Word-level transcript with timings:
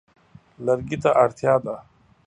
لرګي 0.65 0.97
ته 1.03 1.09
اړتیا 1.23 1.53
ده. 1.65 1.75